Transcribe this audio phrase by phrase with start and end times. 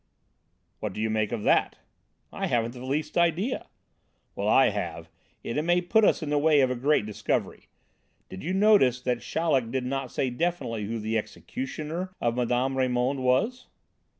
[0.79, 1.75] "What do you make of that?"
[2.33, 3.67] "I haven't the least idea."
[4.33, 5.11] "Well, I have,
[5.45, 7.67] and it may put us in the way of a great discovery.
[8.27, 12.75] Did you notice that Chaleck did not say definitely who the 'executioner' of Mme.
[12.75, 13.67] Raymond was?"